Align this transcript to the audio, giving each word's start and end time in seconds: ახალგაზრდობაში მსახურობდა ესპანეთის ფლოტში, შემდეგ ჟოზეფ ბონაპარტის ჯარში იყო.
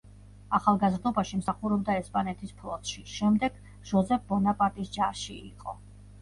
ახალგაზრდობაში 0.57 1.39
მსახურობდა 1.41 1.97
ესპანეთის 2.01 2.53
ფლოტში, 2.61 3.05
შემდეგ 3.17 3.61
ჟოზეფ 3.91 4.27
ბონაპარტის 4.33 4.91
ჯარში 4.99 5.39
იყო. 5.53 5.79